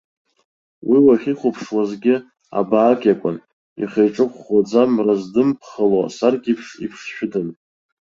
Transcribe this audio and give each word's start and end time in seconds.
Уи 0.89 0.99
уахьихәаԥшуазгьы 1.05 2.15
абаак 2.59 3.01
иакәын, 3.05 3.37
ихы-иҿы 3.81 4.25
хәхәаӡа 4.31 4.81
мра 4.93 5.15
здымԥхало 5.21 5.99
асаркьеиԥш 6.07 6.67
иԥшшәыдан. 6.85 7.47